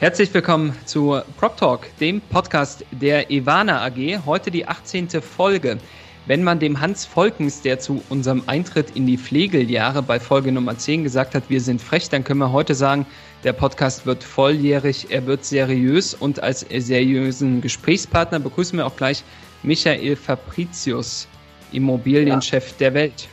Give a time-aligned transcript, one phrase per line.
[0.00, 4.24] Herzlich willkommen zu Prop Talk, dem Podcast der Ivana AG.
[4.24, 5.10] Heute die 18.
[5.20, 5.76] Folge.
[6.24, 10.78] Wenn man dem Hans Volkens, der zu unserem Eintritt in die Pflegeljahre bei Folge Nummer
[10.78, 13.04] 10 gesagt hat, wir sind frech, dann können wir heute sagen,
[13.44, 19.22] der Podcast wird volljährig, er wird seriös und als seriösen Gesprächspartner begrüßen wir auch gleich
[19.62, 21.28] Michael Fabricius,
[21.72, 22.74] Immobilienchef ja.
[22.78, 23.28] der Welt.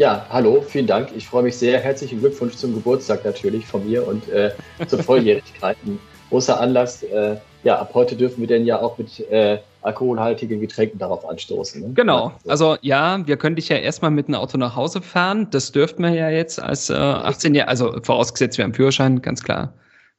[0.00, 1.10] Ja, hallo, vielen Dank.
[1.14, 1.78] Ich freue mich sehr.
[1.78, 4.50] Herzlichen Glückwunsch zum Geburtstag natürlich von mir und äh,
[4.86, 5.76] zur Volljährigkeit.
[5.84, 5.98] Ein
[6.30, 7.02] großer Anlass.
[7.02, 11.82] Äh, ja, ab heute dürfen wir denn ja auch mit äh, alkoholhaltigen Getränken darauf anstoßen.
[11.82, 11.92] Ne?
[11.92, 12.32] Genau.
[12.46, 15.48] Also ja, wir können dich ja erstmal mit einem Auto nach Hause fahren.
[15.50, 19.44] Das dürften wir ja jetzt als äh, 18 Jahre, also vorausgesetzt wir haben Führerschein, ganz
[19.44, 19.74] klar.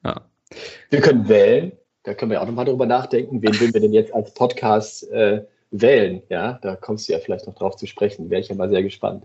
[0.05, 0.21] Ja.
[0.91, 1.71] Wir können wählen.
[2.03, 3.41] Da können wir auch nochmal drüber nachdenken.
[3.41, 6.21] Wen würden wir denn jetzt als Podcast äh, wählen?
[6.29, 8.29] Ja, da kommst du ja vielleicht noch drauf zu sprechen.
[8.29, 9.23] Wäre ich ja mal sehr gespannt.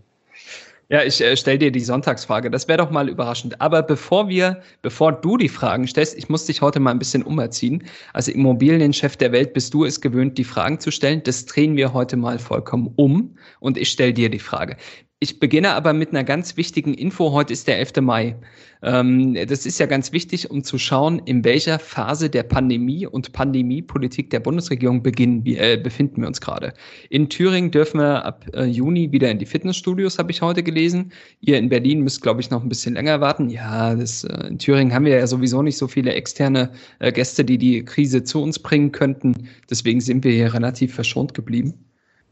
[0.88, 2.48] Ja, ich äh, stelle dir die Sonntagsfrage.
[2.48, 3.60] Das wäre doch mal überraschend.
[3.60, 7.24] Aber bevor wir, bevor du die Fragen stellst, ich muss dich heute mal ein bisschen
[7.24, 7.82] umerziehen.
[8.12, 11.22] Also Immobilienchef der Welt bist du es gewöhnt, die Fragen zu stellen.
[11.24, 14.76] Das drehen wir heute mal vollkommen um und ich stelle dir die Frage.
[15.18, 17.32] Ich beginne aber mit einer ganz wichtigen Info.
[17.32, 18.02] Heute ist der 11.
[18.02, 18.36] Mai.
[18.82, 23.32] Ähm, das ist ja ganz wichtig, um zu schauen, in welcher Phase der Pandemie und
[23.32, 26.74] Pandemiepolitik der Bundesregierung beginnen, äh, befinden wir uns gerade.
[27.08, 31.12] In Thüringen dürfen wir ab äh, Juni wieder in die Fitnessstudios, habe ich heute gelesen.
[31.40, 33.48] Ihr in Berlin müsst, glaube ich, noch ein bisschen länger warten.
[33.48, 37.42] Ja, das, äh, in Thüringen haben wir ja sowieso nicht so viele externe äh, Gäste,
[37.42, 39.48] die die Krise zu uns bringen könnten.
[39.70, 41.72] Deswegen sind wir hier relativ verschont geblieben.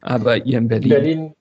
[0.02, 0.90] Aber ihr in Berlin.
[0.90, 1.34] Berlin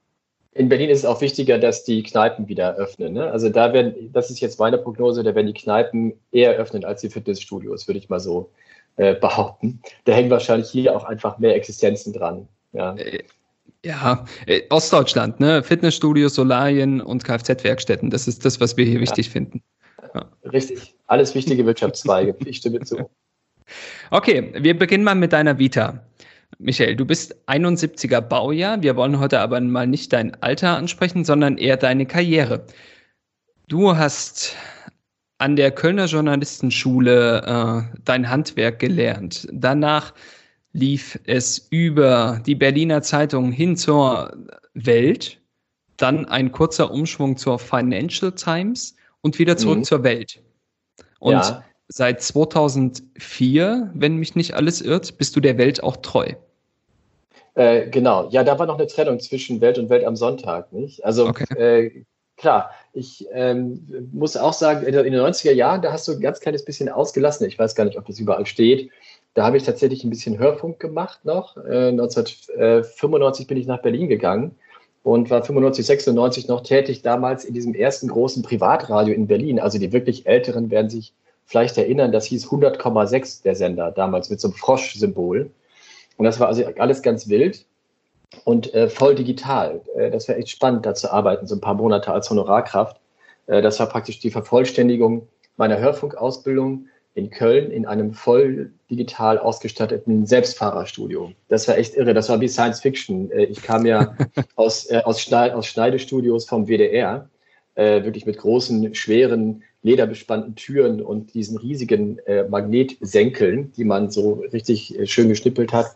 [0.56, 3.14] in Berlin ist es auch wichtiger, dass die Kneipen wieder öffnen.
[3.14, 3.32] Ne?
[3.32, 7.02] Also da werden, das ist jetzt meine Prognose, da werden die Kneipen eher öffnen als
[7.02, 8.52] die Fitnessstudios, würde ich mal so
[8.98, 9.82] äh, behaupten.
[10.06, 12.48] Da hängen wahrscheinlich hier auch einfach mehr Existenzen dran.
[12.74, 12.96] Ja.
[12.96, 13.24] Äh,
[13.84, 15.62] ja, äh, Ostdeutschland, ne?
[15.64, 19.02] Fitnessstudios, Solarien und Kfz-Werkstätten, das ist das, was wir hier ja.
[19.02, 19.62] wichtig finden.
[20.14, 20.26] Ja.
[20.52, 23.10] Richtig, alles wichtige Wirtschaftszweige, ich stimme zu.
[24.12, 26.04] Okay, wir beginnen mal mit deiner Vita.
[26.60, 28.82] Michael, du bist 71er Baujahr.
[28.82, 32.66] Wir wollen heute aber mal nicht dein Alter ansprechen, sondern eher deine Karriere.
[33.68, 34.56] Du hast
[35.38, 37.42] an der Kölner Journalistenschule
[37.94, 39.48] äh, dein Handwerk gelernt.
[39.52, 40.14] Danach
[40.74, 44.36] lief es über die Berliner Zeitung hin zur
[44.74, 45.40] Welt,
[45.98, 49.84] dann ein kurzer Umschwung zur Financial Times und wieder zurück mhm.
[49.84, 50.42] zur Welt.
[51.20, 51.64] Und ja.
[51.94, 56.26] Seit 2004, wenn mich nicht alles irrt, bist du der Welt auch treu.
[57.54, 61.06] Äh, genau, ja, da war noch eine Trennung zwischen Welt und Welt am Sonntag, nicht?
[61.06, 61.46] Also okay.
[61.56, 62.04] äh,
[62.36, 66.40] klar, ich ähm, muss auch sagen, in den 90er Jahren, da hast du ein ganz
[66.40, 67.46] kleines bisschen ausgelassen.
[67.48, 68.90] Ich weiß gar nicht, ob das überall steht.
[69.36, 71.58] Da habe ich tatsächlich ein bisschen Hörfunk gemacht noch.
[71.58, 74.56] Äh, 1995 bin ich nach Berlin gegangen
[75.04, 79.60] und war 95, 96 noch tätig, damals in diesem ersten großen Privatradio in Berlin.
[79.60, 81.14] Also die wirklich Älteren werden sich
[81.46, 85.52] vielleicht erinnern, das hieß 100,6 der Sender, damals mit so einem Frosch-Symbol.
[86.18, 87.66] Und das war also alles ganz wild
[88.46, 89.82] und äh, voll digital.
[89.96, 93.00] Äh, das war echt spannend, da zu arbeiten, so ein paar Monate als Honorarkraft.
[93.48, 95.28] Äh, das war praktisch die Vervollständigung
[95.58, 101.32] meiner Hörfunkausbildung in Köln in einem voll digital ausgestatteten Selbstfahrerstudio.
[101.48, 102.14] Das war echt irre.
[102.14, 103.32] Das war wie Science Fiction.
[103.32, 104.16] Äh, ich kam ja
[104.56, 107.30] aus, äh, aus, Schneid aus Schneidestudios vom WDR,
[107.76, 114.44] äh, wirklich mit großen, schweren lederbespannten Türen und diesen riesigen äh, Magnetsenkeln, die man so
[114.52, 115.96] richtig äh, schön geschnippelt hat.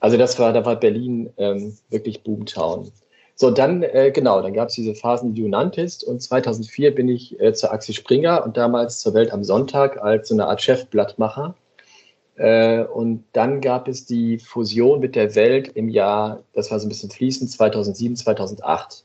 [0.00, 2.90] Also das war, da war Berlin ähm, wirklich Boomtown.
[3.36, 6.04] So, dann, äh, genau, dann gab es diese Phasen, die du nanntest.
[6.04, 10.28] Und 2004 bin ich äh, zur Axel Springer und damals zur Welt am Sonntag als
[10.28, 11.54] so eine Art Chefblattmacher.
[12.36, 16.86] Äh, und dann gab es die Fusion mit der Welt im Jahr, das war so
[16.86, 19.04] ein bisschen fließend, 2007, 2008.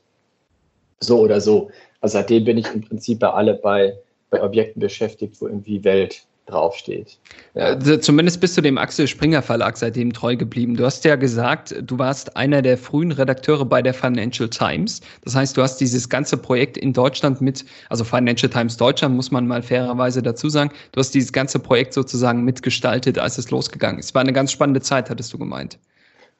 [1.00, 1.70] So oder so.
[2.00, 3.96] Also seitdem bin ich im Prinzip bei alle bei
[4.30, 7.18] bei Objekten beschäftigt, wo irgendwie Welt draufsteht.
[7.54, 7.64] Ja.
[7.74, 10.76] Also zumindest bist du dem Axel Springer Verlag seitdem treu geblieben.
[10.76, 15.00] Du hast ja gesagt, du warst einer der frühen Redakteure bei der Financial Times.
[15.24, 19.30] Das heißt, du hast dieses ganze Projekt in Deutschland mit, also Financial Times Deutschland muss
[19.30, 23.98] man mal fairerweise dazu sagen, du hast dieses ganze Projekt sozusagen mitgestaltet, als es losgegangen
[23.98, 24.14] ist.
[24.14, 25.78] War eine ganz spannende Zeit, hattest du gemeint.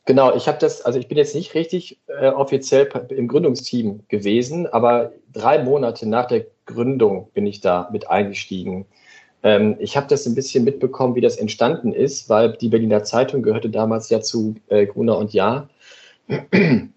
[0.07, 4.69] Genau, ich habe das, also ich bin jetzt nicht richtig äh, offiziell im Gründungsteam gewesen,
[4.69, 8.87] aber drei Monate nach der Gründung bin ich da mit eingestiegen.
[9.43, 13.43] Ähm, ich habe das ein bisschen mitbekommen, wie das entstanden ist, weil die Berliner Zeitung
[13.43, 15.69] gehörte damals ja zu äh, Gruner und Jahr.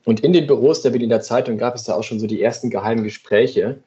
[0.05, 2.69] Und in den Büros der Berliner Zeitung gab es da auch schon so die ersten
[2.69, 3.79] geheimen Gespräche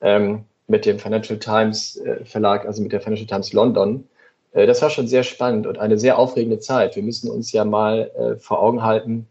[0.00, 4.08] ähm, mit dem Financial Times äh, Verlag, also mit der Financial Times London.
[4.52, 6.96] Äh, das war schon sehr spannend und eine sehr aufregende Zeit.
[6.96, 9.26] Wir müssen uns ja mal äh, vor Augen halten,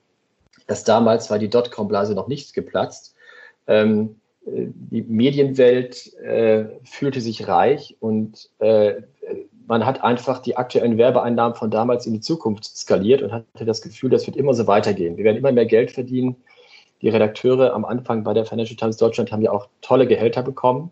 [0.67, 3.15] dass damals war die Dotcom-Blase noch nicht geplatzt.
[3.67, 4.15] Ähm,
[4.45, 6.13] äh, die Medienwelt
[6.83, 8.49] fühlte sich reich und
[9.67, 13.81] man hat einfach die aktuellen Werbeeinnahmen von damals in die Zukunft skaliert und hatte das
[13.81, 15.17] Gefühl, das wird immer so weitergehen.
[15.17, 16.37] Wir werden immer mehr Geld verdienen.
[17.01, 20.91] Die Redakteure am Anfang bei der Financial Times Deutschland haben ja auch tolle Gehälter bekommen.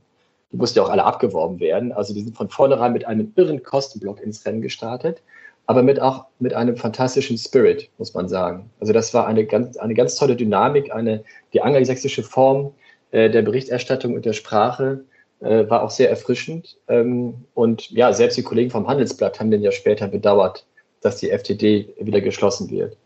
[0.52, 1.92] Die mussten ja auch alle abgeworben werden.
[1.92, 5.22] Also die sind von vornherein mit einem irren Kostenblock ins Rennen gestartet,
[5.66, 8.70] aber mit auch mit einem fantastischen Spirit, muss man sagen.
[8.80, 12.74] Also das war eine ganz, eine ganz tolle Dynamik, eine, die angelsächsische Form
[13.12, 15.04] äh, der Berichterstattung und der Sprache
[15.40, 16.78] äh, war auch sehr erfrischend.
[16.88, 20.66] Ähm, und ja, selbst die Kollegen vom Handelsblatt haben den ja später bedauert,
[21.02, 22.98] dass die FTD wieder geschlossen wird.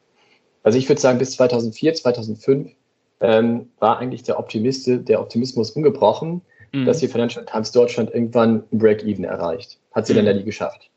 [0.64, 2.72] Also ich würde sagen, bis 2004, 2005
[3.22, 6.42] ähm, war eigentlich der, Optimist, der Optimismus ungebrochen,
[6.74, 6.86] mhm.
[6.86, 9.78] dass die Financial Times Deutschland irgendwann ein Break-Even erreicht.
[9.94, 10.18] Hat sie mhm.
[10.18, 10.90] dann ja nie geschafft.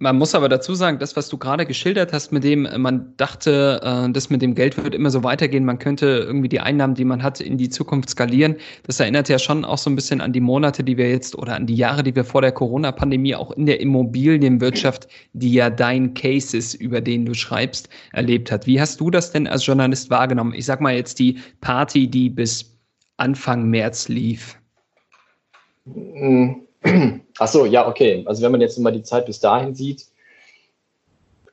[0.00, 3.80] Man muss aber dazu sagen, das, was du gerade geschildert hast, mit dem man dachte,
[3.82, 7.04] äh, das mit dem Geld wird immer so weitergehen, man könnte irgendwie die Einnahmen, die
[7.04, 8.54] man hat, in die Zukunft skalieren.
[8.84, 11.56] Das erinnert ja schon auch so ein bisschen an die Monate, die wir jetzt oder
[11.56, 16.14] an die Jahre, die wir vor der Corona-Pandemie auch in der Immobilienwirtschaft, die ja dein
[16.14, 18.68] Case ist, über den du schreibst, erlebt hat.
[18.68, 20.54] Wie hast du das denn als Journalist wahrgenommen?
[20.54, 22.77] Ich sag mal jetzt die Party, die bis
[23.18, 24.58] Anfang März lief.
[25.84, 26.68] Mhm
[27.38, 28.24] Ach so, ja, okay.
[28.26, 30.06] Also wenn man jetzt mal die Zeit bis dahin sieht,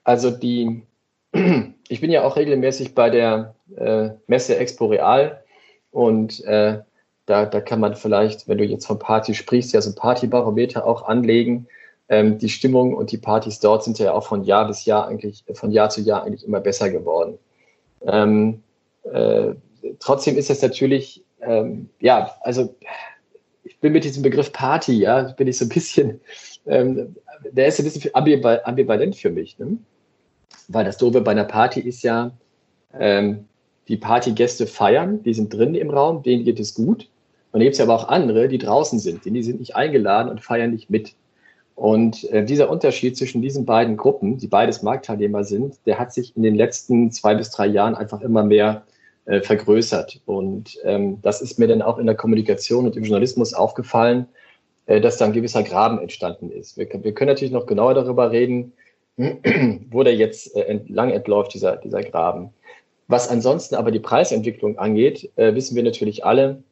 [0.04, 0.84] also die,
[1.88, 5.44] ich bin ja auch regelmäßig bei der äh, Messe Expo Real
[5.92, 6.80] und äh,
[7.26, 10.86] da, da kann man vielleicht, wenn du jetzt von Party sprichst, ja so ein Partybarometer
[10.86, 11.68] auch anlegen.
[12.08, 15.44] Ähm, die Stimmung und die Partys dort sind ja auch von Jahr bis Jahr eigentlich,
[15.54, 17.40] von Jahr zu Jahr eigentlich immer besser geworden.
[18.06, 18.62] Ähm,
[19.12, 19.56] äh,
[20.00, 22.76] trotzdem ist es natürlich, ähm, ja, also
[23.64, 26.22] ich bin mit diesem Begriff Party, ja, bin ich so ein bisschen,
[26.66, 27.16] ähm,
[27.52, 29.78] der ist ein bisschen ambivalent für mich, ne?
[30.68, 32.32] weil das Doofe bei einer Party ist ja,
[32.98, 33.46] ähm,
[33.88, 37.10] die Partygäste feiern, die sind drin im Raum, denen geht es gut.
[37.52, 40.42] Und dann gibt es aber auch andere, die draußen sind, die sind nicht eingeladen und
[40.42, 41.14] feiern nicht mit.
[41.76, 46.36] Und äh, dieser Unterschied zwischen diesen beiden Gruppen, die beides Marktteilnehmer sind, der hat sich
[46.36, 48.84] in den letzten zwei bis drei Jahren einfach immer mehr
[49.26, 50.22] äh, vergrößert.
[50.26, 54.28] Und ähm, das ist mir dann auch in der Kommunikation und im Journalismus aufgefallen,
[54.86, 56.78] äh, dass da ein gewisser Graben entstanden ist.
[56.78, 58.74] Wir, wir, können natürlich noch genauer darüber reden,
[59.18, 62.52] wo der jetzt äh, entlang entläuft, dieser, dieser Graben.
[63.08, 66.64] Was ansonsten aber die Preisentwicklung angeht, äh, wissen wir natürlich alle,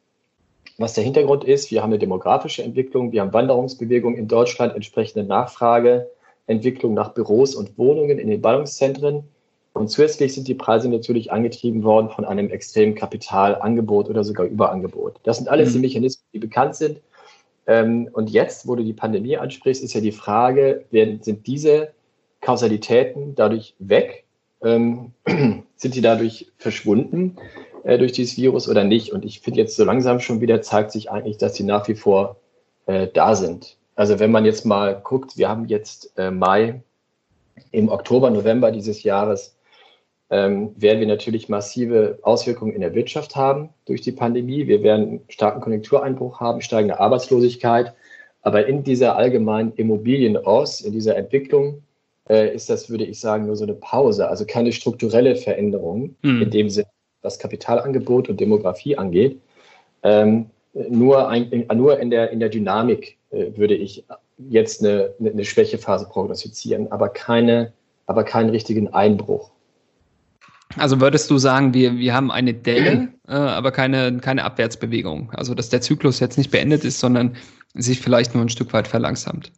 [0.78, 1.72] was der Hintergrund ist.
[1.72, 6.10] Wir haben eine demografische Entwicklung, wir haben Wanderungsbewegung in Deutschland, entsprechende Nachfrage,
[6.48, 9.24] Entwicklung nach Büros und Wohnungen in den Ballungszentren.
[9.74, 15.20] Und zusätzlich sind die Preise natürlich angetrieben worden von einem extremen Kapitalangebot oder sogar Überangebot.
[15.24, 15.74] Das sind alles mhm.
[15.74, 17.02] die Mechanismen, die bekannt sind.
[17.66, 21.90] Ähm, und jetzt, wo du die Pandemie ansprichst, ist ja die Frage, sind diese
[22.42, 24.26] Kausalitäten dadurch weg?
[24.62, 25.14] Ähm,
[25.76, 27.38] sind die dadurch verschwunden
[27.84, 29.12] äh, durch dieses Virus oder nicht?
[29.12, 31.96] Und ich finde jetzt so langsam schon wieder zeigt sich eigentlich, dass sie nach wie
[31.96, 32.36] vor
[32.86, 33.78] äh, da sind.
[33.96, 36.82] Also wenn man jetzt mal guckt, wir haben jetzt äh, Mai,
[37.72, 39.53] im Oktober, November dieses Jahres
[40.30, 44.68] ähm, werden wir natürlich massive Auswirkungen in der Wirtschaft haben durch die Pandemie.
[44.68, 47.94] Wir werden einen starken Konjunktureinbruch haben, steigende Arbeitslosigkeit.
[48.42, 51.82] Aber in dieser allgemeinen Immobilienos, in dieser Entwicklung,
[52.30, 56.42] äh, ist das, würde ich sagen, nur so eine Pause, also keine strukturelle Veränderung mhm.
[56.44, 56.88] in dem Sinne,
[57.22, 59.40] was Kapitalangebot und Demografie angeht.
[60.04, 64.06] Ähm, nur, ein, nur in, der, in der Dynamik äh, würde ich
[64.50, 67.72] jetzt eine, eine Schwächephase prognostizieren, aber, keine,
[68.08, 69.52] aber keinen richtigen Einbruch.
[70.78, 75.32] Also würdest du sagen, wir, wir haben eine Delle, äh, aber keine, keine Abwärtsbewegung.
[75.34, 77.36] Also dass der Zyklus jetzt nicht beendet ist, sondern
[77.74, 79.52] sich vielleicht nur ein Stück weit verlangsamt.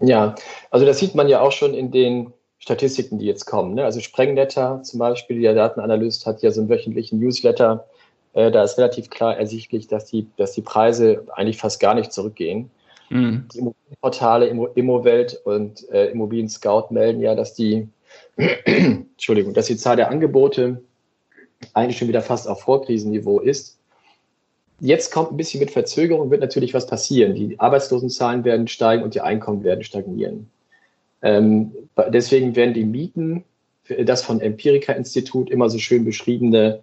[0.00, 0.34] Ja,
[0.70, 3.74] also das sieht man ja auch schon in den Statistiken, die jetzt kommen.
[3.74, 3.84] Ne?
[3.84, 7.86] Also Sprengnetter zum Beispiel, der Datenanalyst hat ja so einen wöchentlichen Newsletter.
[8.32, 12.12] Äh, da ist relativ klar ersichtlich, dass die, dass die Preise eigentlich fast gar nicht
[12.12, 12.70] zurückgehen.
[13.10, 13.46] Mhm.
[13.52, 17.88] Die Immobilienportale, Immowelt und äh, Immobilien Scout melden ja, dass die
[18.36, 20.82] Entschuldigung, dass die Zahl der Angebote
[21.72, 23.78] eigentlich schon wieder fast auf Vorkrisenniveau ist.
[24.80, 27.34] Jetzt kommt ein bisschen mit Verzögerung, wird natürlich was passieren.
[27.34, 30.50] Die Arbeitslosenzahlen werden steigen und die Einkommen werden stagnieren.
[31.22, 31.72] Ähm,
[32.12, 33.44] deswegen werden die Mieten,
[34.04, 36.82] das von Empirica-Institut immer so schön beschriebene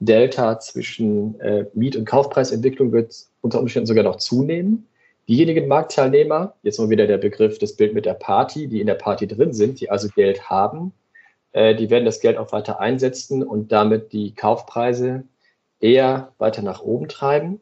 [0.00, 4.86] Delta zwischen äh, Miet- und Kaufpreisentwicklung wird unter Umständen sogar noch zunehmen.
[5.28, 8.94] Diejenigen Marktteilnehmer, jetzt mal wieder der Begriff, das Bild mit der Party, die in der
[8.94, 10.92] Party drin sind, die also Geld haben,
[11.52, 15.24] äh, die werden das Geld auch weiter einsetzen und damit die Kaufpreise
[15.80, 17.60] eher weiter nach oben treiben.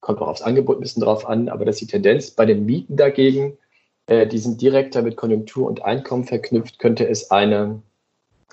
[0.00, 2.30] Kommt auch aufs Angebot ein bisschen drauf an, aber das ist die Tendenz.
[2.30, 3.58] Bei den Mieten dagegen,
[4.06, 7.82] äh, die sind direkter mit Konjunktur und Einkommen verknüpft, könnte es eine,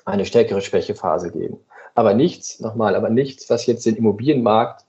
[0.05, 1.57] eine stärkere Schwächephase geben.
[1.95, 4.85] Aber nichts, nochmal, aber nichts, was jetzt den Immobilienmarkt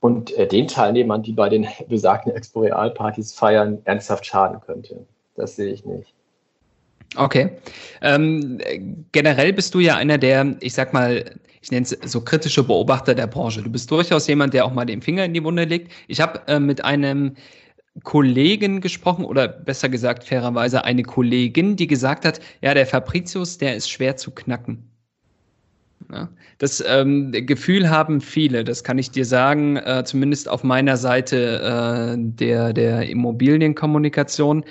[0.00, 5.06] und äh, den Teilnehmern, die bei den besagten Expo-Real-Partys feiern, ernsthaft schaden könnte.
[5.36, 6.12] Das sehe ich nicht.
[7.16, 7.50] Okay.
[8.02, 8.60] Ähm,
[9.12, 11.24] generell bist du ja einer der, ich sag mal,
[11.60, 13.62] ich nenne es so kritische Beobachter der Branche.
[13.62, 15.92] Du bist durchaus jemand, der auch mal den Finger in die Wunde legt.
[16.06, 17.34] Ich habe äh, mit einem
[18.04, 23.74] Kollegen gesprochen oder besser gesagt fairerweise eine Kollegin, die gesagt hat, ja, der Fabricius, der
[23.74, 24.89] ist schwer zu knacken.
[26.12, 30.96] Ja, das ähm, Gefühl haben viele, das kann ich dir sagen, äh, zumindest auf meiner
[30.96, 34.64] Seite äh, der, der Immobilienkommunikation.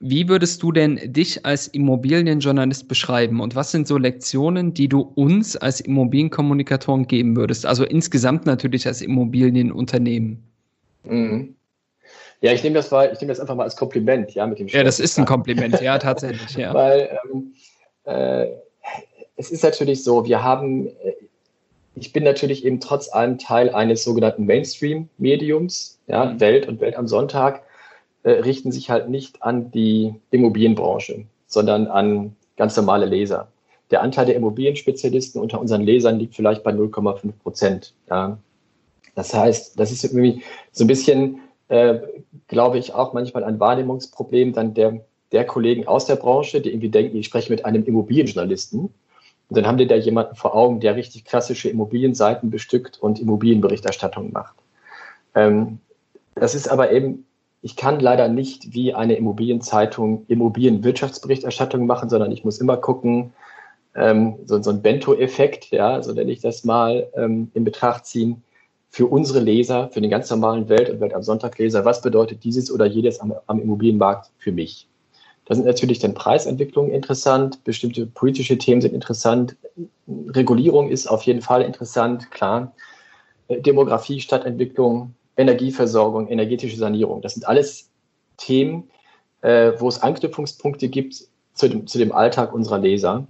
[0.00, 5.00] Wie würdest du denn dich als Immobilienjournalist beschreiben und was sind so Lektionen, die du
[5.00, 7.66] uns als Immobilienkommunikatoren geben würdest?
[7.66, 10.42] Also insgesamt natürlich als Immobilienunternehmen.
[11.04, 11.54] Mhm.
[12.40, 14.68] Ja, ich nehme das, mal, ich nehme das einfach mal als Kompliment, ja, mit dem
[14.68, 16.72] Ja, das ist ein Kompliment, ja, tatsächlich, ja.
[16.72, 17.54] Weil ähm,
[18.04, 18.46] äh,
[19.38, 21.14] es ist natürlich so, wir haben, äh,
[21.94, 26.40] ich bin natürlich eben trotz allem Teil eines sogenannten Mainstream-Mediums, ja, mhm.
[26.40, 27.62] Welt und Welt am Sonntag
[28.24, 33.48] äh, richten sich halt nicht an die Immobilienbranche, sondern an ganz normale Leser.
[33.90, 37.94] Der Anteil der Immobilienspezialisten unter unseren Lesern liegt vielleicht bei 0,5 Prozent.
[38.10, 38.38] Ja.
[39.14, 40.42] Das heißt, das ist irgendwie
[40.72, 42.00] so ein bisschen, äh,
[42.48, 46.90] glaube ich, auch manchmal ein Wahrnehmungsproblem dann der, der Kollegen aus der Branche, die irgendwie
[46.90, 48.92] denken, ich spreche mit einem Immobilienjournalisten.
[49.48, 54.32] Und dann haben die da jemanden vor Augen, der richtig klassische Immobilienseiten bestückt und Immobilienberichterstattung
[54.32, 54.56] macht.
[55.34, 55.78] Ähm,
[56.34, 57.24] das ist aber eben
[57.62, 63.32] ich kann leider nicht wie eine Immobilienzeitung Immobilienwirtschaftsberichterstattung machen, sondern ich muss immer gucken,
[63.94, 68.42] ähm, so, so ein Bento-Effekt, ja, so nenne ich das mal, ähm, in Betracht ziehen
[68.90, 72.70] für unsere Leser, für den ganz normalen Welt- und Welt am Sonntag-Leser, was bedeutet dieses
[72.70, 74.88] oder jedes am, am Immobilienmarkt für mich?
[75.48, 79.56] Da sind natürlich dann Preisentwicklungen interessant, bestimmte politische Themen sind interessant,
[80.06, 82.74] Regulierung ist auf jeden Fall interessant, klar.
[83.48, 87.22] Äh, Demografie, Stadtentwicklung, Energieversorgung, energetische Sanierung.
[87.22, 87.88] Das sind alles
[88.36, 88.90] Themen,
[89.40, 91.24] äh, wo es Anknüpfungspunkte gibt
[91.54, 93.26] zu dem, zu dem Alltag unserer Leser.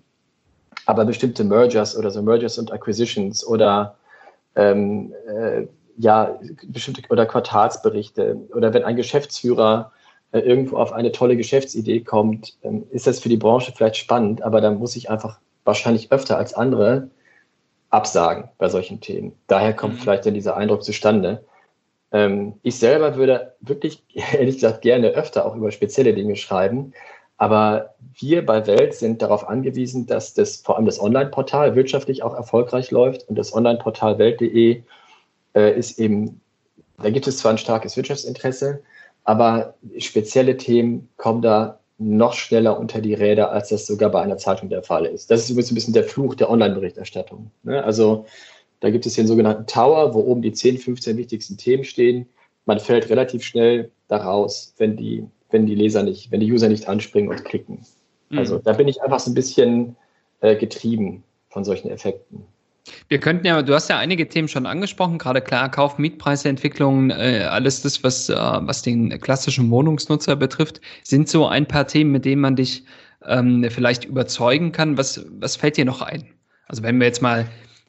[0.86, 3.96] Aber bestimmte Mergers oder so Mergers und Acquisitions oder
[4.56, 9.92] ähm, äh, ja, bestimmte oder Quartalsberichte oder wenn ein Geschäftsführer
[10.32, 14.42] äh, irgendwo auf eine tolle Geschäftsidee kommt, ähm, ist das für die Branche vielleicht spannend,
[14.42, 17.10] aber dann muss ich einfach wahrscheinlich öfter als andere
[17.90, 19.32] absagen bei solchen Themen.
[19.46, 19.98] Daher kommt mhm.
[19.98, 21.44] vielleicht dann dieser Eindruck zustande.
[22.12, 26.92] Ähm, ich selber würde wirklich, ehrlich gesagt, gerne öfter auch über spezielle Dinge schreiben.
[27.38, 32.34] Aber wir bei Welt sind darauf angewiesen, dass das vor allem das Online-Portal wirtschaftlich auch
[32.34, 33.28] erfolgreich läuft.
[33.28, 34.82] Und das Online-Portal Welt.de
[35.54, 36.40] äh, ist eben,
[37.00, 38.82] da gibt es zwar ein starkes Wirtschaftsinteresse,
[39.28, 44.38] aber spezielle Themen kommen da noch schneller unter die Räder, als das sogar bei einer
[44.38, 45.30] Zeitung der Fall ist.
[45.30, 47.50] Das ist übrigens ein bisschen der Fluch der Online-Berichterstattung.
[47.62, 47.84] Ne?
[47.84, 48.24] Also
[48.80, 52.26] da gibt es den sogenannten Tower, wo oben die 10, 15 wichtigsten Themen stehen.
[52.64, 56.88] Man fällt relativ schnell daraus, wenn die, wenn die Leser nicht, wenn die User nicht
[56.88, 57.84] anspringen und klicken.
[58.30, 58.38] Mhm.
[58.38, 59.94] Also da bin ich einfach so ein bisschen
[60.40, 62.46] äh, getrieben von solchen Effekten.
[63.08, 67.46] Wir könnten ja, du hast ja einige Themen schon angesprochen, gerade klar, Kauf, Mietpreisentwicklung, äh,
[67.48, 72.24] alles das, was, äh, was den klassischen Wohnungsnutzer betrifft, sind so ein paar Themen, mit
[72.24, 72.84] denen man dich
[73.26, 74.96] ähm, vielleicht überzeugen kann.
[74.98, 76.28] Was, was fällt dir noch ein?
[76.66, 77.46] Also wenn wir jetzt mal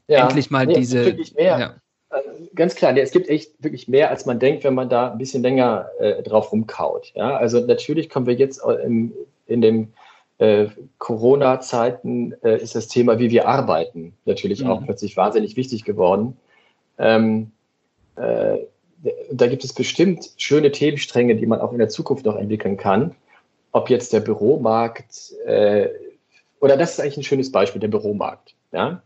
[0.08, 1.06] ja, endlich mal nee, diese.
[1.06, 1.60] Wirklich mehr.
[1.60, 1.76] Ja.
[2.10, 5.12] Also, ganz klar, nee, es gibt echt wirklich mehr, als man denkt, wenn man da
[5.12, 7.12] ein bisschen länger äh, drauf rumkaut.
[7.14, 7.38] Ja?
[7.38, 9.14] Also natürlich kommen wir jetzt in,
[9.46, 9.94] in den
[10.40, 10.68] äh,
[10.98, 14.72] Corona-Zeiten, äh, ist das Thema, wie wir arbeiten, natürlich mhm.
[14.72, 16.38] auch plötzlich wahnsinnig wichtig geworden.
[16.98, 17.52] Ähm,
[18.16, 18.58] äh,
[19.32, 23.16] da gibt es bestimmt schöne Themenstränge, die man auch in der Zukunft noch entwickeln kann.
[23.72, 25.90] Ob jetzt der Büromarkt, äh,
[26.60, 28.56] oder das ist eigentlich ein schönes Beispiel, der Büromarkt.
[28.72, 29.02] Ja?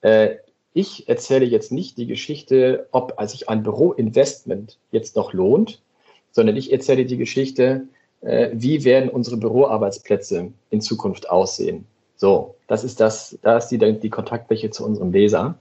[0.00, 0.36] Äh,
[0.72, 5.82] ich erzähle jetzt nicht die Geschichte, ob sich ein Büroinvestment jetzt noch lohnt,
[6.32, 7.88] sondern ich erzähle die Geschichte,
[8.20, 11.86] äh, wie werden unsere Büroarbeitsplätze in Zukunft aussehen.
[12.16, 15.54] So, das ist das, da ist die, die Kontaktfläche zu unserem Leser.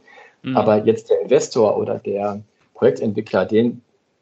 [0.44, 0.58] Mhm.
[0.58, 2.42] Aber jetzt der Investor oder der
[2.74, 3.82] Projektentwickler, den,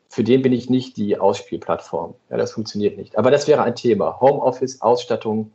[0.09, 2.13] für den bin ich nicht die Ausspielplattform.
[2.29, 3.17] Ja, das funktioniert nicht.
[3.17, 4.19] Aber das wäre ein Thema.
[4.19, 5.51] Homeoffice, Ausstattung,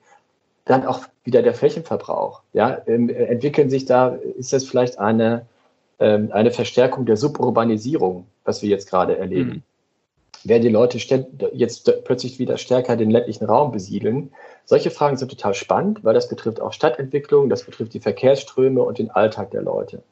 [0.64, 2.42] dann auch wieder der Flächenverbrauch.
[2.52, 5.46] Ja, ähm, entwickeln sich da, ist das vielleicht eine,
[5.98, 9.48] ähm, eine Verstärkung der Suburbanisierung, was wir jetzt gerade erleben.
[9.50, 9.62] Mhm.
[10.44, 10.98] Werden die Leute
[11.52, 14.32] jetzt plötzlich wieder stärker den ländlichen Raum besiedeln?
[14.64, 18.98] Solche Fragen sind total spannend, weil das betrifft auch Stadtentwicklung, das betrifft die Verkehrsströme und
[18.98, 20.02] den Alltag der Leute.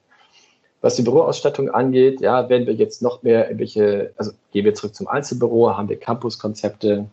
[0.80, 4.94] Was die Büroausstattung angeht, ja, werden wir jetzt noch mehr irgendwelche, also gehen wir zurück
[4.94, 7.06] zum Einzelbüro, haben wir Campuskonzepte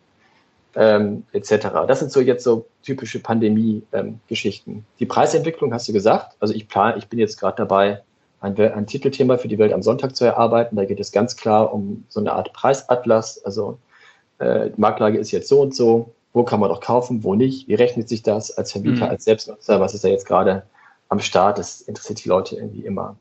[0.75, 1.69] ähm, etc.
[1.87, 4.71] Das sind so jetzt so typische Pandemie-Geschichten.
[4.71, 6.37] Ähm, die Preisentwicklung hast du gesagt.
[6.39, 8.03] Also ich plane, ich bin jetzt gerade dabei,
[8.39, 10.75] ein, ein, Titelthema für die Welt am Sonntag zu erarbeiten.
[10.75, 13.43] Da geht es ganz klar um so eine Art Preisatlas.
[13.43, 13.79] Also
[14.39, 16.13] äh, die Marktlage ist jetzt so und so.
[16.33, 17.67] Wo kann man doch kaufen, wo nicht?
[17.67, 19.11] Wie rechnet sich das als Vermieter, mhm.
[19.11, 19.79] als Selbstnutzer?
[19.79, 20.63] Was ist da jetzt gerade
[21.09, 21.57] am Start?
[21.57, 23.17] Das interessiert die Leute irgendwie immer.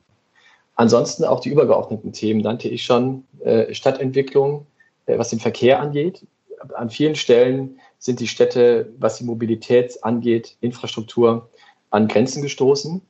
[0.74, 3.24] Ansonsten auch die übergeordneten Themen nannte ich schon.
[3.40, 4.66] Äh, Stadtentwicklung,
[5.06, 6.26] äh, was den Verkehr angeht.
[6.74, 11.48] An vielen Stellen sind die Städte, was die Mobilität angeht, Infrastruktur,
[11.90, 13.00] an Grenzen gestoßen.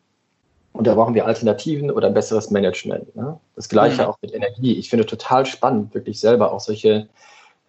[0.76, 3.14] Und da brauchen wir Alternativen oder ein besseres Management.
[3.16, 3.38] Ne?
[3.54, 4.08] Das Gleiche mhm.
[4.08, 4.74] auch mit Energie.
[4.74, 7.08] Ich finde total spannend, wirklich selber auch solche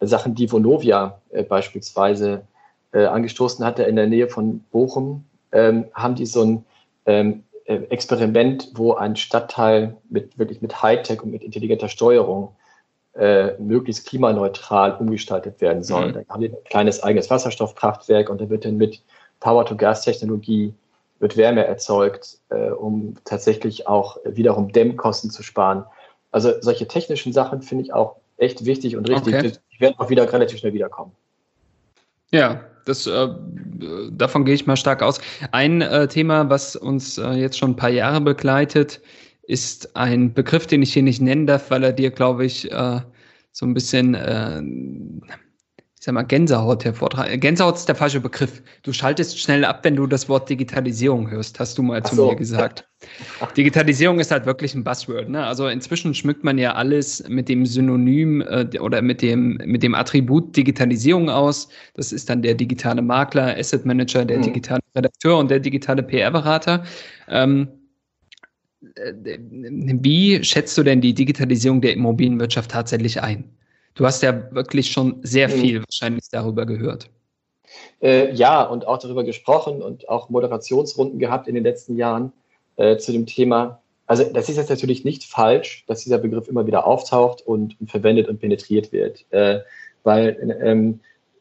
[0.02, 2.44] Sachen, die Vonovia äh, beispielsweise
[2.92, 6.66] äh, angestoßen hatte in der Nähe von Bochum, ähm, haben die so ein
[7.06, 12.56] ähm, äh, Experiment, wo ein Stadtteil mit wirklich mit Hightech und mit intelligenter Steuerung
[13.16, 16.10] äh, möglichst klimaneutral umgestaltet werden soll.
[16.10, 16.14] Mhm.
[16.14, 19.02] Da haben die ein kleines eigenes Wasserstoffkraftwerk und da wird dann mit
[19.40, 20.74] Power-to-Gas-Technologie
[21.20, 25.84] wird Wärme erzeugt, äh, um tatsächlich auch wiederum Dämmkosten zu sparen.
[26.32, 29.34] Also solche technischen Sachen finde ich auch echt wichtig und richtig.
[29.34, 29.52] Okay.
[29.74, 31.12] Die werden auch wieder relativ schnell wiederkommen.
[32.32, 33.28] Ja, das, äh,
[34.12, 35.20] davon gehe ich mal stark aus.
[35.52, 39.02] Ein äh, Thema, was uns äh, jetzt schon ein paar Jahre begleitet,
[39.44, 43.02] ist ein Begriff, den ich hier nicht nennen darf, weil er dir, glaube ich, äh,
[43.52, 45.22] so ein bisschen
[45.98, 47.40] äh, sag mal, Gänsehaut hervortragen.
[47.40, 48.62] Gänsehaut ist der falsche Begriff.
[48.84, 52.16] Du schaltest schnell ab, wenn du das Wort Digitalisierung hörst, hast du mal Ach zu
[52.16, 52.30] so.
[52.30, 52.88] mir gesagt.
[53.58, 55.30] Digitalisierung ist halt wirklich ein Buzzword.
[55.30, 55.46] Ne?
[55.46, 59.96] Also inzwischen schmückt man ja alles mit dem Synonym äh, oder mit dem, mit dem
[59.96, 61.70] Attribut Digitalisierung aus.
[61.96, 64.44] Das ist dann der digitale Makler, Asset Manager, der mhm.
[64.44, 66.84] digitale Redakteur und der digitale PR-Berater.
[67.28, 67.68] Ähm,
[68.96, 73.58] äh, wie schätzt du denn die Digitalisierung der Immobilienwirtschaft tatsächlich ein?
[73.98, 75.54] Du hast ja wirklich schon sehr mhm.
[75.54, 77.10] viel wahrscheinlich darüber gehört.
[78.00, 82.32] Äh, ja, und auch darüber gesprochen und auch Moderationsrunden gehabt in den letzten Jahren
[82.76, 83.82] äh, zu dem Thema.
[84.06, 87.90] Also das ist jetzt natürlich nicht falsch, dass dieser Begriff immer wieder auftaucht und, und
[87.90, 89.26] verwendet und penetriert wird.
[89.32, 89.62] Äh,
[90.04, 91.00] weil ähm,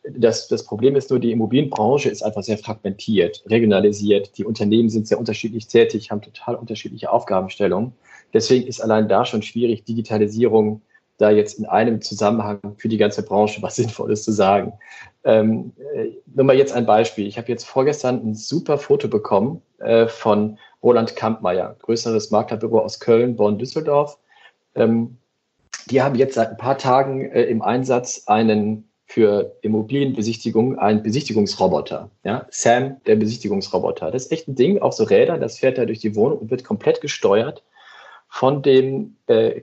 [0.09, 4.39] das, das Problem ist nur, die Immobilienbranche ist einfach sehr fragmentiert, regionalisiert.
[4.39, 7.93] Die Unternehmen sind sehr unterschiedlich tätig, haben total unterschiedliche Aufgabenstellungen.
[8.33, 10.81] Deswegen ist allein da schon schwierig, Digitalisierung
[11.19, 14.73] da jetzt in einem Zusammenhang für die ganze Branche was Sinnvolles zu sagen.
[15.25, 17.27] Ähm, äh, nur mal jetzt ein Beispiel.
[17.27, 23.01] Ich habe jetzt vorgestern ein super Foto bekommen äh, von Roland Kampmeier, größeres Maklerbüro aus
[23.01, 24.19] Köln, Bonn, Düsseldorf.
[24.75, 25.17] Ähm,
[25.91, 32.11] die haben jetzt seit ein paar Tagen äh, im Einsatz einen für Immobilienbesichtigung einen Besichtigungsroboter.
[32.25, 32.47] Ja?
[32.51, 34.11] Sam, der Besichtigungsroboter.
[34.11, 36.51] Das ist echt ein Ding, auch so Räder, das fährt da durch die Wohnung und
[36.51, 37.63] wird komplett gesteuert
[38.29, 39.61] von dem äh,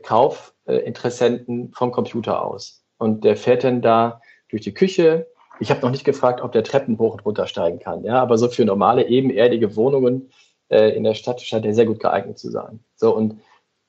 [0.65, 2.83] Kaufinteressenten vom Computer aus.
[2.97, 5.27] Und der fährt dann da durch die Küche.
[5.59, 8.03] Ich habe noch nicht gefragt, ob der Treppen hoch und runter steigen kann.
[8.03, 10.29] Ja, aber so für normale, ebenerdige Wohnungen
[10.69, 12.79] äh, in der Stadt scheint er sehr gut geeignet zu sein.
[12.95, 13.39] So und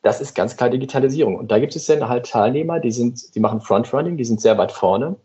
[0.03, 1.37] das ist ganz klar Digitalisierung.
[1.37, 4.59] Und da gibt es dann halt Teilnehmer, die sind, die machen Frontrunning, die sind sehr
[4.59, 5.17] weit vorne,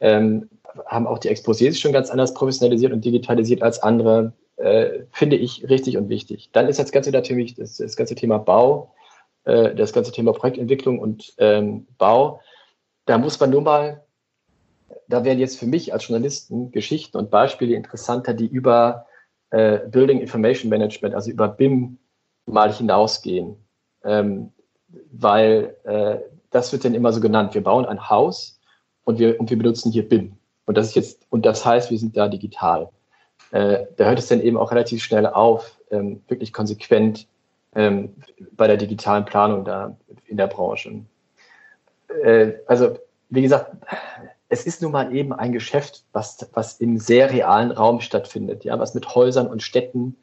[0.00, 0.50] ähm,
[0.86, 5.68] haben auch die Exposés schon ganz anders professionalisiert und digitalisiert als andere äh, finde ich
[5.70, 6.50] richtig und wichtig.
[6.52, 8.92] Dann ist das Ganze natürlich das, das ganze Thema Bau,
[9.44, 12.40] äh, das ganze Thema Projektentwicklung und ähm, Bau.
[13.06, 14.04] Da muss man nur mal,
[15.08, 19.06] da werden jetzt für mich als Journalisten Geschichten und Beispiele interessanter, die über
[19.50, 21.98] äh, Building Information Management, also über BIM
[22.46, 23.56] mal hinausgehen.
[24.04, 24.52] Ähm,
[25.12, 26.18] weil äh,
[26.50, 27.54] das wird dann immer so genannt.
[27.54, 28.60] Wir bauen ein Haus
[29.04, 30.36] und wir, und wir benutzen hier BIM.
[30.66, 32.90] Und das ist jetzt, und das heißt, wir sind da digital
[33.50, 37.26] äh, da hört es dann eben auch relativ schnell auf, ähm, wirklich konsequent
[37.74, 38.14] ähm,
[38.52, 41.02] bei der digitalen Planung da in der Branche.
[42.22, 43.72] Äh, also, wie gesagt,
[44.48, 48.78] es ist nun mal eben ein Geschäft, was, was im sehr realen Raum stattfindet, ja,
[48.78, 50.16] was mit Häusern und Städten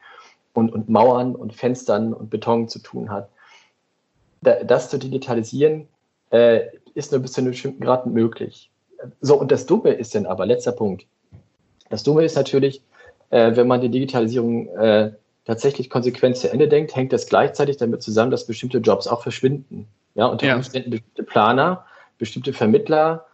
[0.54, 3.30] und, und Mauern und Fenstern und Beton zu tun hat.
[4.42, 5.88] Da, das zu digitalisieren,
[6.32, 6.62] äh,
[6.94, 8.70] ist nur bis zu einem bestimmten Grad möglich.
[9.22, 11.06] So, und das Dumme ist dann aber, letzter Punkt.
[11.90, 12.82] Das Dumme ist natürlich,
[13.30, 15.12] äh, wenn man die Digitalisierung äh,
[15.48, 19.88] tatsächlich konsequent zu Ende denkt, hängt das gleichzeitig damit zusammen, dass bestimmte Jobs auch verschwinden.
[20.14, 20.56] Ja, unter ja.
[20.58, 21.86] Umständen bestimmte Planer,
[22.18, 23.26] bestimmte Vermittler,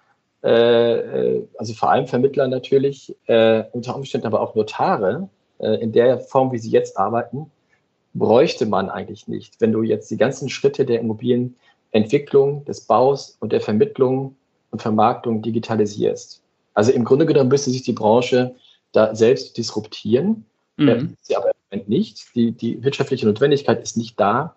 [0.44, 5.92] äh, äh, also vor allem Vermittler natürlich, äh, unter Umständen aber auch Notare, äh, in
[5.92, 7.50] der Form, wie sie jetzt arbeiten,
[8.14, 9.60] bräuchte man eigentlich nicht.
[9.60, 14.36] Wenn du jetzt die ganzen Schritte der Immobilienentwicklung, des Baus und der Vermittlung
[14.70, 16.42] und Vermarktung digitalisierst.
[16.76, 18.54] Also im Grunde genommen müsste sich die Branche
[18.92, 20.46] da selbst disruptieren.
[20.78, 20.88] Mhm.
[20.88, 22.36] Äh, sie aber im Moment nicht.
[22.36, 24.56] Die, die wirtschaftliche Notwendigkeit ist nicht da,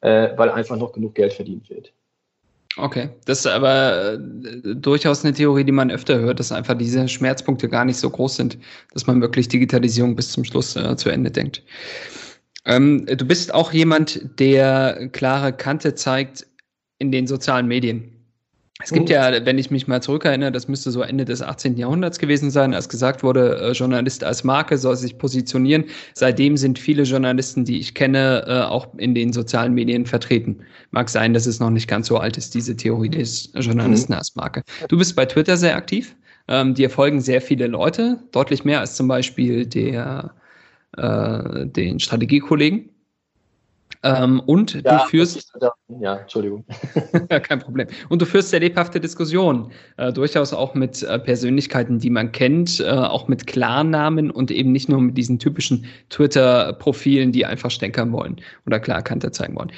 [0.00, 1.92] äh, weil einfach noch genug Geld verdient wird.
[2.78, 4.18] Okay, das ist aber äh,
[4.74, 8.36] durchaus eine Theorie, die man öfter hört, dass einfach diese Schmerzpunkte gar nicht so groß
[8.36, 8.58] sind,
[8.94, 11.62] dass man wirklich Digitalisierung bis zum Schluss äh, zu Ende denkt.
[12.64, 16.46] Ähm, du bist auch jemand, der klare Kante zeigt
[16.98, 18.11] in den sozialen Medien.
[18.82, 19.14] Es gibt mhm.
[19.14, 21.76] ja, wenn ich mich mal zurückerinnere, das müsste so Ende des 18.
[21.76, 25.84] Jahrhunderts gewesen sein, als gesagt wurde, äh, Journalist als Marke soll sich positionieren.
[26.14, 30.60] Seitdem sind viele Journalisten, die ich kenne, äh, auch in den sozialen Medien vertreten.
[30.90, 34.18] Mag sein, dass es noch nicht ganz so alt ist, diese Theorie des Journalisten mhm.
[34.18, 34.62] als Marke.
[34.88, 36.16] Du bist bei Twitter sehr aktiv.
[36.48, 40.34] Ähm, dir folgen sehr viele Leute, deutlich mehr als zum Beispiel der,
[40.96, 42.91] äh, den Strategiekollegen.
[44.02, 45.52] Ähm, und ja, du führst.
[46.00, 46.64] Ja, Entschuldigung.
[47.28, 47.86] kein Problem.
[48.08, 52.80] Und du führst sehr lebhafte Diskussionen, äh, durchaus auch mit äh, Persönlichkeiten, die man kennt,
[52.80, 58.12] äh, auch mit Klarnamen und eben nicht nur mit diesen typischen Twitter-Profilen, die einfach stänkern
[58.12, 59.70] wollen oder Klarkante zeigen wollen.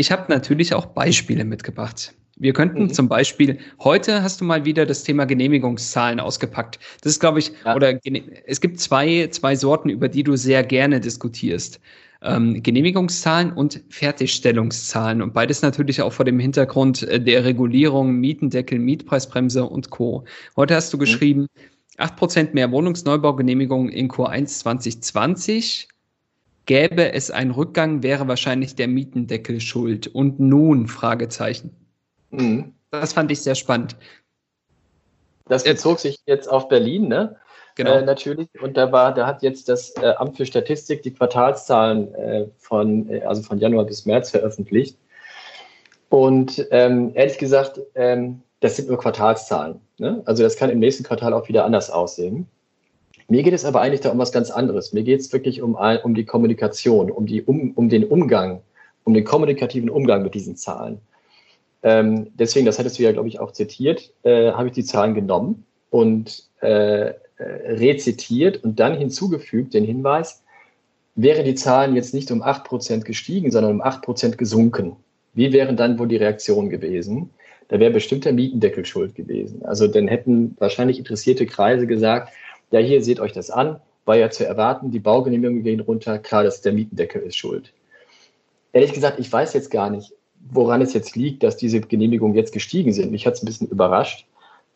[0.00, 2.14] Ich habe natürlich auch Beispiele mitgebracht.
[2.36, 2.94] Wir könnten mhm.
[2.94, 6.78] zum Beispiel, heute hast du mal wieder das Thema Genehmigungszahlen ausgepackt.
[7.02, 7.76] Das ist, glaube ich, ja.
[7.76, 8.00] oder
[8.46, 11.80] es gibt zwei, zwei Sorten, über die du sehr gerne diskutierst
[12.22, 15.20] ähm, Genehmigungszahlen und Fertigstellungszahlen.
[15.20, 20.24] Und beides natürlich auch vor dem Hintergrund äh, der Regulierung, Mietendeckel, Mietpreisbremse und Co.
[20.56, 21.00] Heute hast du mhm.
[21.00, 21.46] geschrieben,
[21.98, 25.88] 8% mehr Wohnungsneubaugenehmigungen in Q1 2020.
[26.66, 30.06] Gäbe es einen Rückgang, wäre wahrscheinlich der Mietendeckel schuld.
[30.06, 30.86] Und nun?
[30.86, 31.74] Fragezeichen.
[32.30, 32.74] Mhm.
[32.90, 33.96] Das fand ich sehr spannend.
[35.46, 37.36] Das bezog sich jetzt auf Berlin, ne?
[37.74, 37.98] genau.
[37.98, 38.48] äh, natürlich.
[38.60, 43.08] Und da war, da hat jetzt das äh, Amt für Statistik die Quartalszahlen äh, von,
[43.10, 44.96] äh, also von Januar bis März veröffentlicht.
[46.08, 49.80] Und ähm, ehrlich gesagt, ähm, das sind nur Quartalszahlen.
[49.98, 50.22] Ne?
[50.24, 52.46] Also das kann im nächsten Quartal auch wieder anders aussehen.
[53.30, 54.92] Mir geht es aber eigentlich da um was ganz anderes.
[54.92, 58.60] Mir geht es wirklich um, um die Kommunikation, um, die, um, um den Umgang,
[59.04, 60.98] um den kommunikativen Umgang mit diesen Zahlen.
[61.84, 65.14] Ähm, deswegen, das hattest du ja, glaube ich, auch zitiert, äh, habe ich die Zahlen
[65.14, 70.42] genommen und äh, äh, rezitiert und dann hinzugefügt den Hinweis,
[71.14, 74.96] wäre die Zahlen jetzt nicht um 8% gestiegen, sondern um 8% gesunken.
[75.34, 77.30] Wie wären dann wohl die Reaktionen gewesen?
[77.68, 79.64] Da wäre bestimmt der Mietendeckel schuld gewesen.
[79.64, 82.32] Also dann hätten wahrscheinlich interessierte Kreise gesagt,
[82.70, 86.44] ja, hier seht euch das an, war ja zu erwarten, die Baugenehmigungen gehen runter, klar,
[86.44, 87.72] dass der Mietendeckel ist schuld.
[88.72, 90.12] Ehrlich gesagt, ich weiß jetzt gar nicht,
[90.48, 93.10] woran es jetzt liegt, dass diese Genehmigungen jetzt gestiegen sind.
[93.10, 94.26] Mich hat es ein bisschen überrascht.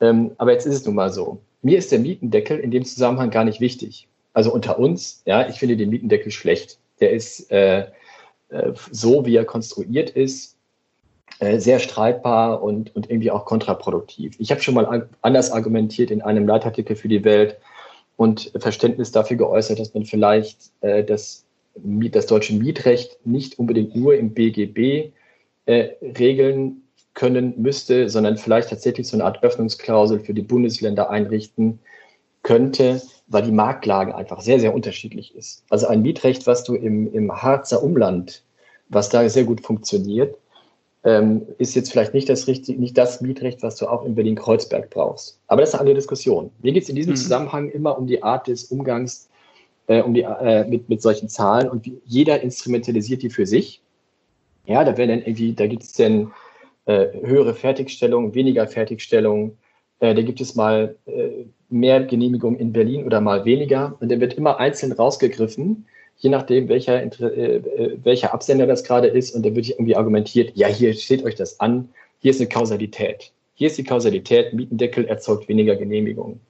[0.00, 1.40] Ähm, aber jetzt ist es nun mal so.
[1.62, 4.08] Mir ist der Mietendeckel in dem Zusammenhang gar nicht wichtig.
[4.32, 6.78] Also unter uns, ja, ich finde den Mietendeckel schlecht.
[7.00, 7.86] Der ist äh,
[8.48, 10.56] äh, so, wie er konstruiert ist,
[11.38, 14.36] äh, sehr streitbar und, und irgendwie auch kontraproduktiv.
[14.38, 17.56] Ich habe schon mal anders argumentiert in einem Leitartikel für die Welt
[18.16, 24.14] und Verständnis dafür geäußert, dass man vielleicht äh, das, das deutsche Mietrecht nicht unbedingt nur
[24.14, 25.12] im BGB
[25.66, 26.82] äh, regeln
[27.14, 31.78] können müsste, sondern vielleicht tatsächlich so eine Art Öffnungsklausel für die Bundesländer einrichten
[32.42, 35.64] könnte, weil die Marktlage einfach sehr, sehr unterschiedlich ist.
[35.70, 38.42] Also ein Mietrecht, was du im, im Harzer Umland,
[38.88, 40.36] was da sehr gut funktioniert,
[41.04, 44.90] ähm, ist jetzt vielleicht nicht das, richtig, nicht das Mietrecht, was du auch in Berlin-Kreuzberg
[44.90, 45.38] brauchst.
[45.46, 46.50] Aber das ist eine andere Diskussion.
[46.62, 47.16] Mir geht es in diesem mhm.
[47.16, 49.28] Zusammenhang immer um die Art des Umgangs
[49.86, 53.82] äh, um die, äh, mit, mit solchen Zahlen und wie, jeder instrumentalisiert die für sich.
[54.66, 56.32] Ja, da werden dann irgendwie, da gibt es dann
[56.86, 59.58] äh, höhere Fertigstellung, weniger Fertigstellung.
[60.00, 63.94] Äh, da gibt es mal äh, mehr Genehmigungen in Berlin oder mal weniger.
[64.00, 65.84] Und der wird immer einzeln rausgegriffen,
[66.18, 69.34] je nachdem, welcher, äh, äh, welcher Absender das gerade ist.
[69.34, 71.88] Und da wird irgendwie argumentiert, ja, hier steht euch das an,
[72.20, 73.32] hier ist eine Kausalität.
[73.54, 76.40] Hier ist die Kausalität, Mietendeckel erzeugt weniger Genehmigungen.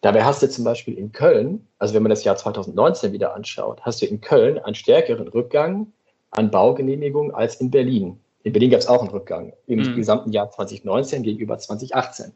[0.00, 3.80] Dabei hast du zum Beispiel in Köln, also wenn man das Jahr 2019 wieder anschaut,
[3.82, 5.92] hast du in Köln einen stärkeren Rückgang
[6.30, 8.20] an Baugenehmigungen als in Berlin.
[8.44, 9.96] In Berlin gab es auch einen Rückgang im mhm.
[9.96, 12.32] gesamten Jahr 2019 gegenüber 2018.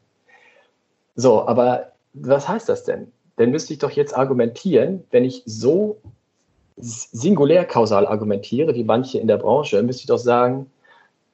[1.15, 3.11] So, aber was heißt das denn?
[3.37, 6.01] Dann müsste ich doch jetzt argumentieren, wenn ich so
[6.77, 10.67] singulär kausal argumentiere, wie manche in der Branche, müsste ich doch sagen,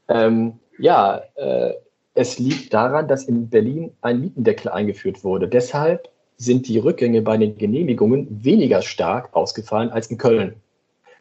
[0.07, 1.73] ähm, ja, äh,
[2.13, 5.47] es liegt daran, dass in Berlin ein Mietendeckel eingeführt wurde.
[5.47, 10.55] Deshalb sind die Rückgänge bei den Genehmigungen weniger stark ausgefallen als in Köln.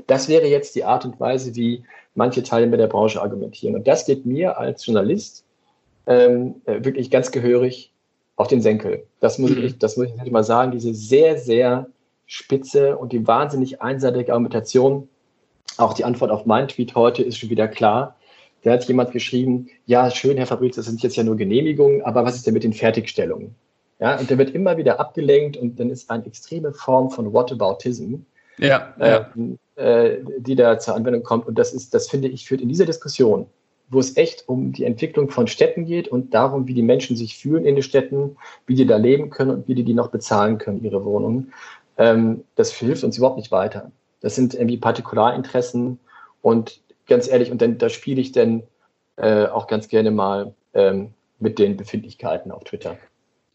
[0.07, 3.75] Das wäre jetzt die Art und Weise, wie manche Teilnehmer der Branche argumentieren.
[3.75, 5.45] Und das geht mir als Journalist
[6.07, 7.93] ähm, äh, wirklich ganz gehörig
[8.37, 9.05] auf den Senkel.
[9.21, 9.65] Das muss, mhm.
[9.65, 11.89] ich, das muss ich mal sagen, diese sehr, sehr
[12.29, 15.09] spitze und die wahnsinnig einseitige Argumentation.
[15.79, 18.17] Auch die Antwort auf meinen Tweet heute ist schon wieder klar.
[18.63, 22.25] Da hat jemand geschrieben, ja, schön, Herr Fabrizio, das sind jetzt ja nur Genehmigungen, aber
[22.25, 23.55] was ist denn mit den Fertigstellungen?
[23.99, 28.17] Ja, und der wird immer wieder abgelenkt und dann ist eine extreme Form von Whataboutism,
[28.59, 29.31] ja, ja.
[29.77, 31.47] Äh, die da zur Anwendung kommt.
[31.47, 33.47] Und das ist, das finde ich, führt in dieser Diskussion,
[33.89, 37.39] wo es echt um die Entwicklung von Städten geht und darum, wie die Menschen sich
[37.39, 38.37] fühlen in den Städten,
[38.67, 41.53] wie die da leben können und wie die die noch bezahlen können, ihre Wohnungen.
[41.99, 43.91] Ähm, das hilft uns überhaupt nicht weiter.
[44.21, 45.99] Das sind irgendwie Partikularinteressen
[46.43, 48.63] und ganz ehrlich, und dann da spiele ich dann
[49.17, 52.97] äh, auch ganz gerne mal ähm, mit den Befindlichkeiten auf Twitter.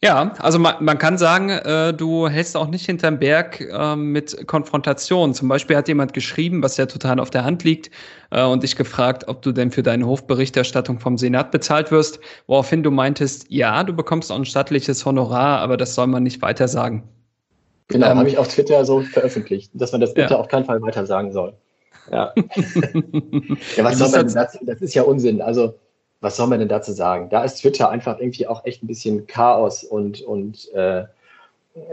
[0.02, 4.46] Ja, also man, man kann sagen, äh, du hältst auch nicht hinterm Berg äh, mit
[4.46, 5.32] Konfrontation.
[5.32, 7.90] Zum Beispiel hat jemand geschrieben, was ja total auf der Hand liegt,
[8.30, 12.82] äh, und dich gefragt, ob du denn für deine Hofberichterstattung vom Senat bezahlt wirst, woraufhin
[12.82, 16.68] du meintest, ja, du bekommst auch ein stattliches Honorar, aber das soll man nicht weiter
[16.68, 17.08] sagen.
[17.88, 20.40] Genau, ähm, habe ich auf Twitter so veröffentlicht, dass man das bitte ja.
[20.40, 21.54] auf keinen Fall weiter sagen soll.
[22.10, 22.32] Ja.
[23.76, 25.42] ja was soll man das, das ist ja Unsinn.
[25.42, 25.74] Also
[26.20, 27.28] was soll man denn dazu sagen?
[27.28, 31.04] Da ist Twitter einfach irgendwie auch echt ein bisschen Chaos und, und, äh,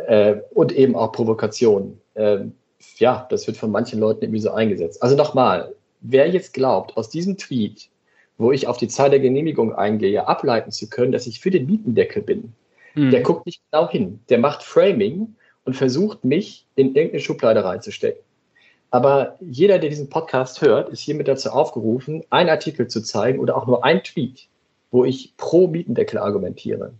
[0.08, 1.99] äh, und eben auch Provokation.
[2.13, 2.45] Äh,
[2.95, 5.04] ja, das wird von manchen Leuten irgendwie so eingesetzt.
[5.04, 7.89] Also nochmal, wer jetzt glaubt, aus diesem Tweet,
[8.38, 11.65] wo ich auf die Zahl der Genehmigung eingehe, ableiten zu können, dass ich für den
[11.65, 12.54] Mietendeckel bin,
[12.93, 13.12] hm.
[13.12, 14.21] der guckt nicht genau hin.
[14.30, 18.24] Der macht Framing und versucht, mich in irgendeine Schublade reinzustecken.
[18.89, 23.56] Aber jeder, der diesen Podcast hört, ist hiermit dazu aufgerufen, einen Artikel zu zeigen oder
[23.56, 24.47] auch nur ein Tweet,
[24.91, 26.93] wo ich pro Mietendeckel argumentiere.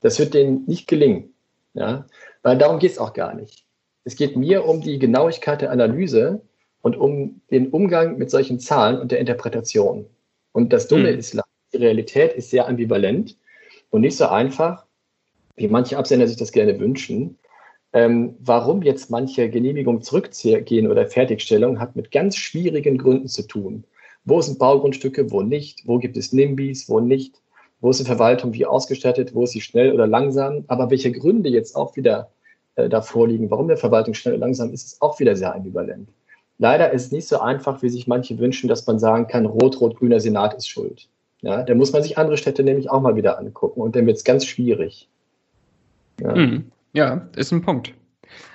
[0.00, 1.32] Das wird denen nicht gelingen.
[1.72, 2.06] Ja?
[2.42, 3.64] Weil darum geht es auch gar nicht.
[4.04, 6.42] Es geht mir um die Genauigkeit der Analyse
[6.82, 10.06] und um den Umgang mit solchen Zahlen und der Interpretation.
[10.52, 11.18] Und das Dumme mhm.
[11.18, 11.38] ist,
[11.72, 13.36] die Realität ist sehr ambivalent
[13.90, 14.84] und nicht so einfach,
[15.56, 17.38] wie manche Absender sich das gerne wünschen.
[17.98, 23.82] Ähm, warum jetzt manche Genehmigungen zurückgehen oder Fertigstellung, hat mit ganz schwierigen Gründen zu tun.
[24.24, 25.82] Wo sind Baugrundstücke, wo nicht?
[25.84, 27.42] Wo gibt es NIMBYs, wo nicht?
[27.80, 29.34] Wo ist die Verwaltung wie ausgestattet?
[29.34, 30.64] Wo ist sie schnell oder langsam?
[30.68, 32.30] Aber welche Gründe jetzt auch wieder
[32.76, 36.08] äh, davor liegen, warum der Verwaltung schnell oder langsam ist, ist auch wieder sehr ambivalent.
[36.58, 40.20] Leider ist es nicht so einfach, wie sich manche wünschen, dass man sagen kann, rot-rot-grüner
[40.20, 41.08] Senat ist schuld.
[41.40, 44.18] Ja, da muss man sich andere Städte nämlich auch mal wieder angucken und dann wird
[44.18, 45.08] es ganz schwierig.
[46.20, 46.36] Ja.
[46.36, 46.70] Mhm.
[46.92, 47.94] Ja, ist ein Punkt.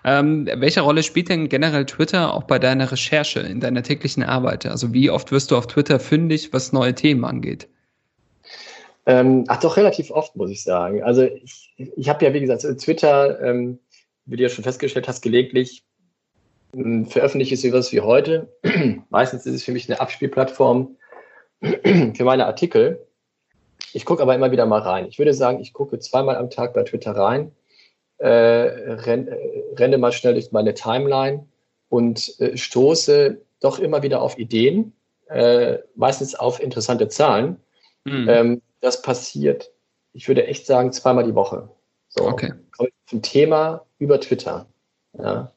[0.03, 4.65] Ähm, welche Rolle spielt denn generell Twitter auch bei deiner Recherche, in deiner täglichen Arbeit?
[4.65, 7.67] Also wie oft wirst du auf Twitter fündig, was neue Themen angeht?
[9.05, 11.03] Ähm, ach doch, relativ oft, muss ich sagen.
[11.03, 13.79] Also ich, ich habe ja, wie gesagt, Twitter, ähm,
[14.25, 15.83] wie du ja schon festgestellt hast, gelegentlich
[16.75, 18.53] ähm, veröffentliche ich sowas wie heute.
[19.09, 20.95] Meistens ist es für mich eine Abspielplattform
[21.61, 23.05] für meine Artikel.
[23.93, 25.05] Ich gucke aber immer wieder mal rein.
[25.07, 27.51] Ich würde sagen, ich gucke zweimal am Tag bei Twitter rein
[28.23, 29.37] äh, renn, äh,
[29.77, 31.45] renne mal schnell durch meine Timeline
[31.89, 34.93] und äh, stoße doch immer wieder auf Ideen,
[35.27, 37.57] äh, meistens auf interessante Zahlen.
[38.05, 38.29] Mhm.
[38.29, 39.71] Ähm, das passiert,
[40.13, 41.69] ich würde echt sagen, zweimal die Woche.
[42.07, 42.53] So, okay.
[43.11, 44.67] Ein Thema über Twitter.
[45.17, 45.51] Ja.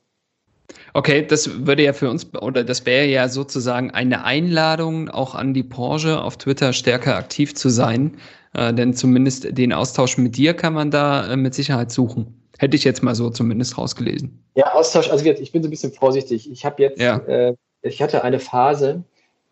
[0.92, 5.54] Okay, das würde ja für uns, oder das wäre ja sozusagen eine Einladung auch an
[5.54, 8.16] die Branche, auf Twitter stärker aktiv zu sein.
[8.54, 12.42] Äh, denn zumindest den Austausch mit dir kann man da äh, mit Sicherheit suchen.
[12.58, 14.44] Hätte ich jetzt mal so zumindest rausgelesen.
[14.54, 16.50] Ja, Austausch, also ich bin so ein bisschen vorsichtig.
[16.50, 17.18] Ich habe jetzt, ja.
[17.18, 19.04] äh, ich hatte eine Phase,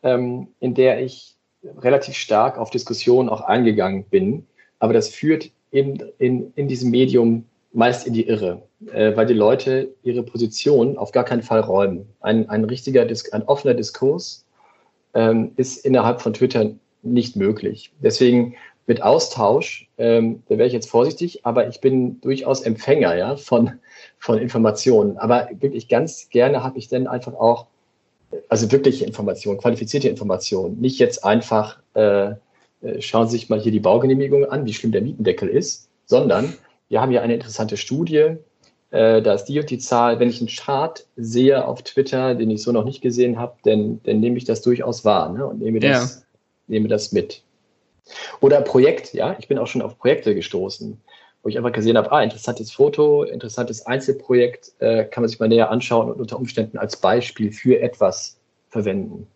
[0.03, 1.37] ähm, in der ich
[1.79, 4.47] relativ stark auf Diskussionen auch eingegangen bin,
[4.79, 8.63] aber das führt eben in, in diesem Medium meist in die Irre,
[8.93, 12.07] äh, weil die Leute ihre Position auf gar keinen Fall räumen.
[12.21, 14.45] Ein, ein richtiger, ein offener Diskurs
[15.15, 16.71] ähm, ist innerhalb von Twitter
[17.03, 17.93] nicht möglich.
[18.01, 18.55] Deswegen
[18.87, 23.73] mit Austausch, ähm, da wäre ich jetzt vorsichtig, aber ich bin durchaus Empfänger ja, von,
[24.19, 25.17] von Informationen.
[25.17, 27.67] Aber wirklich ganz gerne habe ich dann einfach auch,
[28.49, 30.81] also wirkliche Informationen, qualifizierte Informationen.
[30.81, 32.33] Nicht jetzt einfach, äh,
[32.83, 36.53] äh, schauen Sie sich mal hier die Baugenehmigung an, wie schlimm der Mietendeckel ist, sondern
[36.89, 38.37] wir haben ja eine interessante Studie,
[38.91, 40.21] äh, da ist die und die Zahl.
[40.21, 44.01] Wenn ich einen Chart sehe auf Twitter, den ich so noch nicht gesehen habe, dann,
[44.05, 46.23] dann nehme ich das durchaus wahr ne, und nehme das, ja.
[46.67, 47.44] nehme das mit.
[48.41, 51.01] Oder Projekt, ja, ich bin auch schon auf Projekte gestoßen,
[51.43, 55.49] wo ich einfach gesehen habe, ah, interessantes Foto, interessantes Einzelprojekt, äh, kann man sich mal
[55.49, 58.39] näher anschauen und unter Umständen als Beispiel für etwas
[58.69, 59.27] verwenden.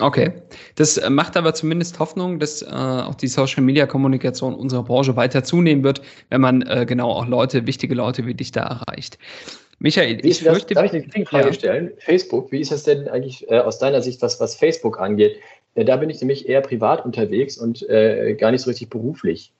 [0.00, 0.32] Okay,
[0.76, 5.82] das äh, macht aber zumindest Hoffnung, dass äh, auch die Social-Media-Kommunikation unserer Branche weiter zunehmen
[5.82, 9.18] wird, wenn man äh, genau auch Leute, wichtige Leute wie dich da erreicht.
[9.80, 11.52] Michael, ich das, fürchte, darf ich eine Frage ja.
[11.52, 11.92] stellen?
[11.98, 15.36] Facebook, wie ist das denn eigentlich äh, aus deiner Sicht, was, was Facebook angeht?
[15.78, 19.52] Äh, da bin ich nämlich eher privat unterwegs und äh, gar nicht so richtig beruflich.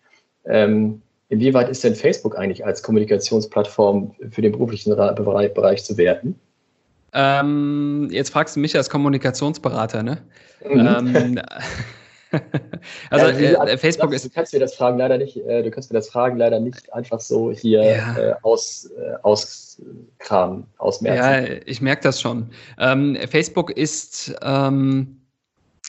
[0.45, 6.35] Ähm, inwieweit ist denn Facebook eigentlich als Kommunikationsplattform für den beruflichen Bereich, Bereich zu werten?
[7.13, 10.19] Ähm, jetzt fragst du mich als Kommunikationsberater, ne?
[10.69, 11.15] Mhm.
[11.15, 11.43] Ähm,
[13.11, 14.25] also ja, äh, Facebook ist.
[14.25, 16.93] Du kannst mir das Fragen leider nicht, äh, du kannst mir das Fragen leider nicht
[16.93, 18.19] einfach so hier ja.
[18.19, 21.53] äh, aus, äh, auskramen, ausmerzen.
[21.55, 22.51] Ja, ich merke das schon.
[22.79, 25.18] Ähm, Facebook ist ähm,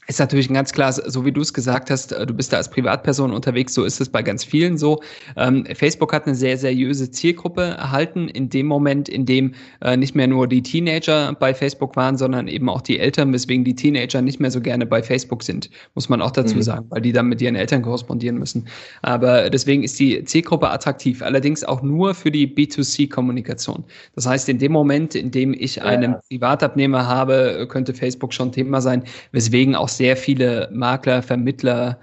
[0.09, 2.57] ist natürlich ein ganz klar, so wie du es gesagt hast, äh, du bist da
[2.57, 5.01] als Privatperson unterwegs, so ist es bei ganz vielen so.
[5.37, 10.15] Ähm, Facebook hat eine sehr seriöse Zielgruppe erhalten, in dem Moment, in dem äh, nicht
[10.15, 14.23] mehr nur die Teenager bei Facebook waren, sondern eben auch die Eltern, weswegen die Teenager
[14.23, 16.63] nicht mehr so gerne bei Facebook sind, muss man auch dazu mhm.
[16.63, 18.67] sagen, weil die dann mit ihren Eltern korrespondieren müssen.
[19.03, 23.83] Aber deswegen ist die Zielgruppe attraktiv, allerdings auch nur für die B2C-Kommunikation.
[24.15, 28.81] Das heißt, in dem Moment, in dem ich einen Privatabnehmer habe, könnte Facebook schon Thema
[28.81, 31.99] sein, weswegen auch sehr viele Makler, Vermittler,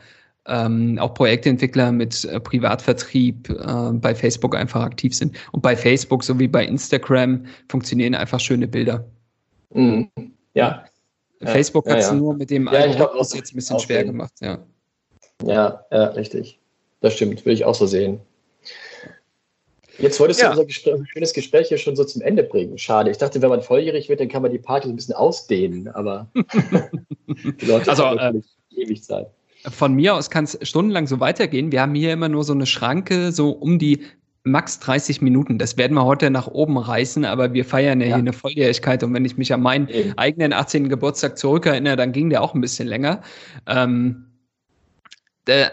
[0.47, 5.35] ähm, auch Projektentwickler mit äh, Privatvertrieb äh, bei Facebook einfach aktiv sind.
[5.53, 9.03] Und bei Facebook sowie bei Instagram funktionieren einfach schöne Bilder.
[9.73, 10.11] Mhm.
[10.53, 10.85] Ja.
[11.43, 14.35] Facebook ja, hat es ja, nur mit dem ja, Algorithmus jetzt ein bisschen schwer gemacht.
[14.43, 14.59] Ja.
[15.43, 16.59] ja, ja, richtig.
[17.01, 18.21] Das stimmt, will ich auch so sehen.
[19.99, 20.47] Jetzt wolltest ja.
[20.47, 22.77] du unser Gespräch, schönes Gespräch hier schon so zum Ende bringen.
[22.79, 23.11] Schade.
[23.11, 26.29] Ich dachte, wenn man volljährig wird, dann kann man die Party ein bisschen ausdehnen, aber
[27.27, 28.43] die Leute also, haben
[28.75, 29.29] äh, ewig Zeit.
[29.71, 31.73] Von mir aus kann es stundenlang so weitergehen.
[31.73, 34.01] Wir haben hier immer nur so eine Schranke, so um die
[34.47, 35.59] max 30 Minuten.
[35.59, 38.15] Das werden wir heute nach oben reißen, aber wir feiern ja, ja.
[38.15, 40.17] hier eine Volljährigkeit und wenn ich mich an meinen Eben.
[40.17, 40.89] eigenen 18.
[40.89, 43.23] Geburtstag zurückerinnere, dann ging der auch ein bisschen länger.
[43.67, 44.26] Ähm, äh,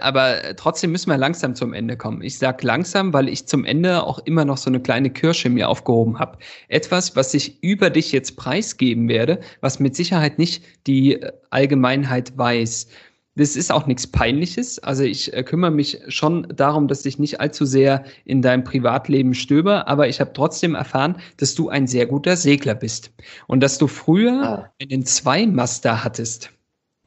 [0.02, 2.22] aber trotzdem müssen wir langsam zum Ende kommen.
[2.22, 5.70] Ich sage langsam, weil ich zum Ende auch immer noch so eine kleine Kirsche mir
[5.70, 6.38] aufgehoben habe.
[6.68, 12.88] Etwas, was ich über dich jetzt preisgeben werde, was mit Sicherheit nicht die Allgemeinheit weiß.
[13.36, 14.78] Das ist auch nichts Peinliches.
[14.80, 19.34] Also ich äh, kümmere mich schon darum, dass ich nicht allzu sehr in deinem Privatleben
[19.34, 23.12] stöber, aber ich habe trotzdem erfahren, dass du ein sehr guter Segler bist
[23.48, 24.72] und dass du früher ah.
[24.80, 26.52] einen Zweimaster hattest.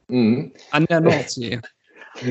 [0.09, 0.51] Mhm.
[0.71, 1.61] An der Nordsee.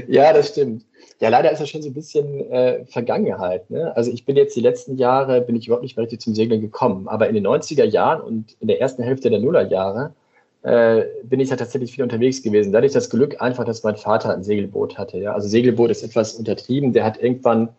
[0.09, 0.85] Ja, das stimmt.
[1.21, 3.71] Ja, leider ist das schon so ein bisschen äh, Vergangenheit.
[3.71, 3.97] Ne?
[3.97, 6.61] Also ich bin jetzt die letzten Jahre, bin ich überhaupt nicht mehr richtig zum Segeln
[6.61, 7.09] gekommen.
[7.09, 10.13] Aber in den 90er Jahren und in der ersten Hälfte der Nullerjahre
[10.63, 12.73] äh, bin ich ja tatsächlich viel unterwegs gewesen.
[12.73, 15.19] Dadurch das Glück einfach, dass mein Vater ein Segelboot hatte.
[15.19, 15.33] Ja?
[15.33, 16.93] Also Segelboot ist etwas untertrieben.
[16.93, 17.71] Der hat irgendwann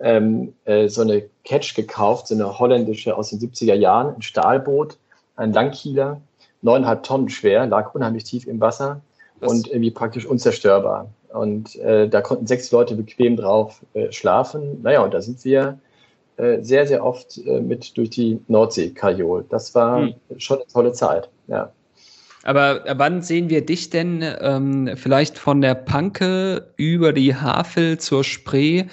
[0.00, 4.96] ähm, äh, so eine Catch gekauft, so eine holländische aus den 70er Jahren, ein Stahlboot,
[5.36, 6.20] ein Langkieler,
[6.62, 9.00] neuneinhalb Tonnen schwer, lag unheimlich tief im Wasser
[9.38, 9.52] Was?
[9.52, 11.08] und irgendwie praktisch unzerstörbar.
[11.32, 14.82] Und äh, da konnten sechs Leute bequem drauf äh, schlafen.
[14.82, 15.78] Naja, und da sind wir
[16.36, 19.44] äh, sehr, sehr oft äh, mit durch die Nordsee kajol.
[19.48, 20.14] Das war hm.
[20.38, 21.72] schon eine tolle Zeit, ja.
[22.42, 28.24] Aber wann sehen wir dich denn ähm, vielleicht von der Panke über die Havel zur
[28.24, 28.84] Spree?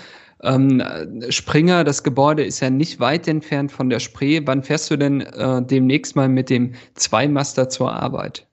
[0.44, 0.84] Ähm,
[1.30, 4.42] Springer, das Gebäude ist ja nicht weit entfernt von der Spree.
[4.46, 8.47] Wann fährst du denn äh, demnächst mal mit dem Zweimaster zur Arbeit?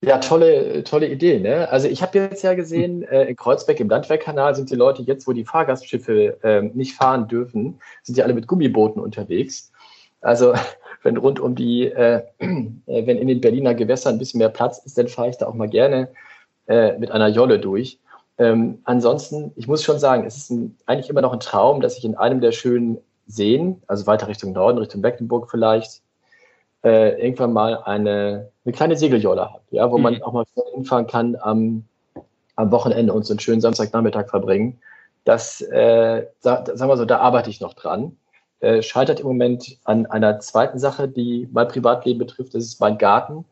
[0.00, 1.40] Ja, tolle, tolle Idee.
[1.40, 1.68] Ne?
[1.70, 5.26] Also ich habe jetzt ja gesehen, äh, in Kreuzberg im Landwehrkanal sind die Leute jetzt,
[5.26, 9.72] wo die Fahrgastschiffe äh, nicht fahren dürfen, sind die alle mit Gummibooten unterwegs.
[10.20, 10.54] Also
[11.02, 14.78] wenn rund um die, äh, äh, wenn in den Berliner Gewässern ein bisschen mehr Platz
[14.84, 16.10] ist, dann fahre ich da auch mal gerne
[16.68, 17.98] äh, mit einer Jolle durch.
[18.38, 21.98] Ähm, ansonsten, ich muss schon sagen, es ist ein, eigentlich immer noch ein Traum, dass
[21.98, 26.02] ich in einem der schönen Seen, also weiter Richtung Norden, Richtung Mecklenburg vielleicht,
[26.84, 30.02] äh, irgendwann mal eine, eine kleine Segeljolle habe, ja, wo mhm.
[30.02, 31.84] man auch mal hinfahren kann am,
[32.56, 34.78] am Wochenende und so einen schönen Samstagnachmittag verbringen.
[35.24, 38.16] Das, äh, sa sagen wir so, da arbeite ich noch dran.
[38.60, 42.54] Äh, scheitert im Moment an einer zweiten Sache, die mein Privatleben betrifft.
[42.54, 43.44] Das ist mein Garten,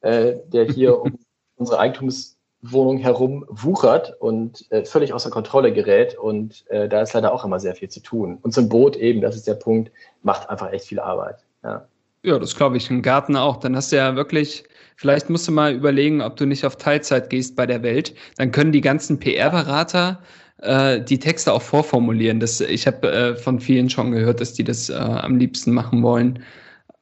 [0.00, 1.18] äh, der hier um
[1.56, 6.18] unsere Eigentumswohnung herum wuchert und äh, völlig außer Kontrolle gerät.
[6.18, 8.38] Und äh, da ist leider auch immer sehr viel zu tun.
[8.42, 11.44] Und so ein Boot eben, das ist der Punkt, macht einfach echt viel Arbeit.
[11.62, 11.86] Ja.
[12.22, 12.90] Ja, das glaube ich.
[12.90, 13.56] Im Garten auch.
[13.58, 14.64] Dann hast du ja wirklich,
[14.96, 18.14] vielleicht musst du mal überlegen, ob du nicht auf Teilzeit gehst bei der Welt.
[18.36, 20.20] Dann können die ganzen PR-Berater
[20.58, 22.40] äh, die Texte auch vorformulieren.
[22.40, 26.02] Das, ich habe äh, von vielen schon gehört, dass die das äh, am liebsten machen
[26.02, 26.42] wollen.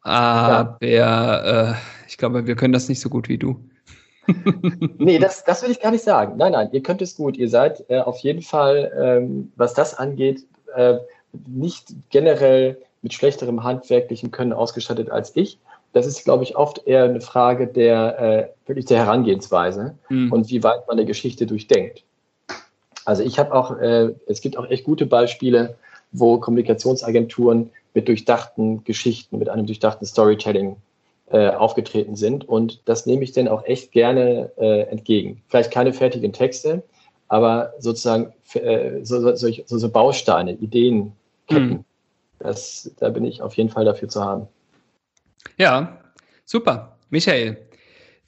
[0.02, 1.70] Aber ja.
[1.70, 1.74] Äh,
[2.06, 3.60] ich glaube, wir können das nicht so gut wie du.
[4.98, 6.36] nee, das, das will ich gar nicht sagen.
[6.36, 7.36] Nein, nein, ihr könnt es gut.
[7.36, 10.98] Ihr seid äh, auf jeden Fall, ähm, was das angeht, äh,
[11.46, 15.58] nicht generell mit schlechterem handwerklichen Können ausgestattet als ich.
[15.92, 20.32] Das ist, glaube ich, oft eher eine Frage der äh, wirklich der Herangehensweise mhm.
[20.32, 22.04] und wie weit man eine Geschichte durchdenkt.
[23.04, 25.76] Also ich habe auch, äh, es gibt auch echt gute Beispiele,
[26.12, 30.76] wo Kommunikationsagenturen mit durchdachten Geschichten, mit einem durchdachten Storytelling
[31.30, 32.48] äh, aufgetreten sind.
[32.48, 35.42] Und das nehme ich dann auch echt gerne äh, entgegen.
[35.48, 36.82] Vielleicht keine fertigen Texte,
[37.28, 41.12] aber sozusagen äh, so, so, so, so, Bausteine, Ideen,
[41.46, 41.84] Ketten, mhm.
[42.38, 44.46] Das, da bin ich auf jeden Fall dafür zu haben.
[45.56, 45.98] Ja,
[46.44, 46.96] super.
[47.10, 47.56] Michael,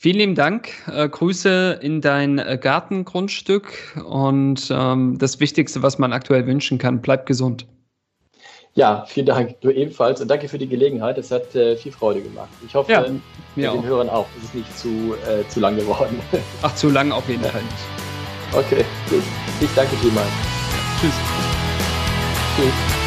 [0.02, 0.70] Vielen lieben Dank.
[0.90, 7.02] Äh, Grüße in dein äh, Gartengrundstück und ähm, das Wichtigste, was man aktuell wünschen kann,
[7.02, 7.66] bleib gesund.
[8.72, 9.60] Ja, vielen Dank.
[9.60, 11.18] Du ebenfalls und danke für die Gelegenheit.
[11.18, 12.48] Es hat äh, viel Freude gemacht.
[12.66, 14.26] Ich hoffe, ja, den Hörern auch.
[14.38, 16.18] Es ist nicht zu, äh, zu lang geworden.
[16.62, 17.50] Ach, zu lang auf jeden ja.
[17.50, 18.54] Fall nicht.
[18.54, 19.22] Okay, gut.
[19.60, 20.30] Ich danke vielmals.
[20.98, 21.12] Tschüss.
[22.56, 22.99] Tschüss.